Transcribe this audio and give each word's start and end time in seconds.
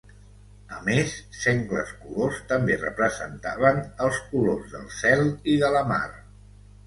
A 0.75 0.77
més, 0.85 1.11
sengles 1.39 1.91
colors 2.05 2.39
també 2.53 2.77
representaven 2.85 3.79
els 4.07 4.17
colors 4.31 4.73
del 4.75 4.87
cel 5.03 5.23
i 5.55 5.59
de 5.65 5.71
la 5.79 5.85
mar. 5.95 6.03